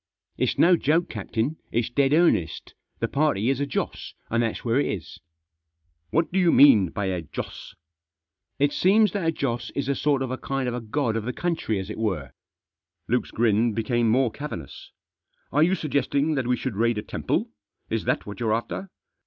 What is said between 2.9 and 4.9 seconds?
The party is a Joss, and that's where it